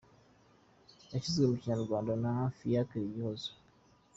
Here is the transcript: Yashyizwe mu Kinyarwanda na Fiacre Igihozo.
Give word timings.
Yashyizwe 1.11 1.45
mu 1.49 1.55
Kinyarwanda 1.61 2.13
na 2.23 2.33
Fiacre 2.57 3.05
Igihozo. 3.07 3.51